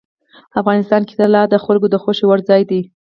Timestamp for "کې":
1.07-1.13